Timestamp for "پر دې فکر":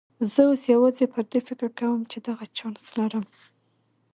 1.13-1.67